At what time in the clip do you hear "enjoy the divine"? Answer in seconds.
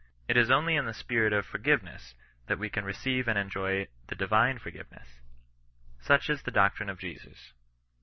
3.37-4.57